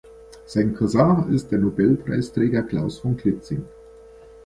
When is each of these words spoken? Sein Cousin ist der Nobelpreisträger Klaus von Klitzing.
Sein 0.47 0.73
Cousin 0.73 1.31
ist 1.31 1.51
der 1.51 1.59
Nobelpreisträger 1.59 2.63
Klaus 2.63 2.97
von 2.97 3.15
Klitzing. 3.17 3.63